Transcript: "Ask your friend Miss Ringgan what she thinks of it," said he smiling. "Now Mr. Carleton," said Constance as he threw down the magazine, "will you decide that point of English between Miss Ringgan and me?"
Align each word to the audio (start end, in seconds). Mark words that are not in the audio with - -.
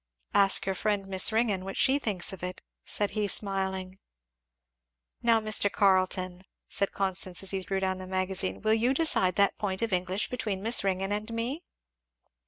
"Ask 0.33 0.65
your 0.65 0.73
friend 0.73 1.05
Miss 1.05 1.31
Ringgan 1.31 1.63
what 1.63 1.77
she 1.77 1.99
thinks 1.99 2.33
of 2.33 2.41
it," 2.41 2.63
said 2.83 3.11
he 3.11 3.27
smiling. 3.27 3.99
"Now 5.21 5.39
Mr. 5.39 5.71
Carleton," 5.71 6.41
said 6.67 6.91
Constance 6.91 7.43
as 7.43 7.51
he 7.51 7.61
threw 7.61 7.79
down 7.81 7.99
the 7.99 8.07
magazine, 8.07 8.63
"will 8.63 8.73
you 8.73 8.95
decide 8.95 9.35
that 9.35 9.59
point 9.59 9.83
of 9.83 9.93
English 9.93 10.31
between 10.31 10.63
Miss 10.63 10.83
Ringgan 10.83 11.11
and 11.11 11.31
me?" 11.31 11.61